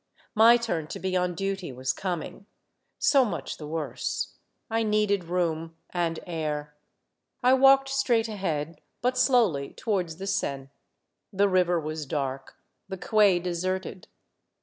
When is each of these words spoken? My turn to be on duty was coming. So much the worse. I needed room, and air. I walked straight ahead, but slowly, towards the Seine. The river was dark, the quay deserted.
My 0.33 0.57
turn 0.57 0.87
to 0.87 0.99
be 0.99 1.15
on 1.15 1.35
duty 1.35 1.71
was 1.71 1.93
coming. 1.93 2.47
So 2.97 3.23
much 3.23 3.57
the 3.57 3.67
worse. 3.67 4.33
I 4.67 4.81
needed 4.81 5.25
room, 5.25 5.75
and 5.91 6.19
air. 6.25 6.75
I 7.43 7.53
walked 7.53 7.87
straight 7.89 8.27
ahead, 8.27 8.81
but 9.03 9.15
slowly, 9.15 9.73
towards 9.75 10.15
the 10.17 10.25
Seine. 10.25 10.69
The 11.31 11.47
river 11.47 11.79
was 11.79 12.07
dark, 12.07 12.55
the 12.89 12.97
quay 12.97 13.37
deserted. 13.37 14.07